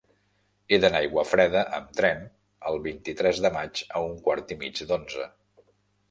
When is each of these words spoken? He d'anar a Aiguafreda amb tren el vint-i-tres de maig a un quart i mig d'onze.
He 0.67 0.77
d'anar 0.83 0.99
a 0.99 1.05
Aiguafreda 1.07 1.59
amb 1.79 1.91
tren 1.99 2.23
el 2.69 2.81
vint-i-tres 2.85 3.41
de 3.47 3.51
maig 3.57 3.83
a 3.99 4.01
un 4.07 4.15
quart 4.29 4.55
i 4.55 4.57
mig 4.63 4.81
d'onze. 4.93 5.27